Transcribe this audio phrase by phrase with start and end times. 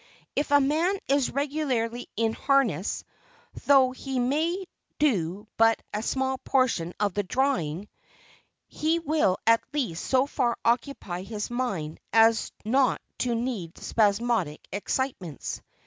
[0.35, 3.03] If a man is regularly in "harness,"
[3.67, 4.65] though he may
[4.97, 7.87] do but a small portion of the drawing,
[8.65, 15.61] he will at least so far occupy his mind as not to need spasmodic excitements.